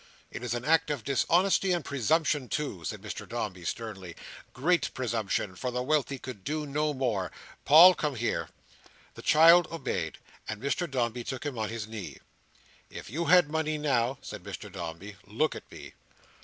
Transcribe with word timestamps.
It 0.31 0.41
is 0.41 0.55
an 0.55 0.65
act 0.65 0.89
of 0.89 1.03
dishonesty 1.03 1.71
and 1.73 1.85
presumption, 1.85 2.49
too," 2.49 2.83
said 2.85 3.03
Mr 3.03 3.29
Dombey, 3.29 3.63
sternly; 3.63 4.15
"great 4.51 4.91
presumption; 4.95 5.55
for 5.55 5.69
the 5.69 5.83
wealthy 5.83 6.17
could 6.17 6.43
do 6.43 6.65
no 6.65 6.91
more. 6.91 7.31
Paul, 7.65 7.93
come 7.93 8.15
here!" 8.15 8.49
The 9.13 9.21
child 9.21 9.67
obeyed: 9.71 10.17
and 10.49 10.59
Mr 10.59 10.89
Dombey 10.89 11.23
took 11.23 11.45
him 11.45 11.59
on 11.59 11.69
his 11.69 11.87
knee. 11.87 12.17
"If 12.89 13.11
you 13.11 13.25
had 13.25 13.47
money 13.51 13.77
now—" 13.77 14.17
said 14.23 14.41
Mr 14.43 14.71
Dombey. 14.71 15.17
"Look 15.27 15.55
at 15.55 15.71
me!" 15.71 15.93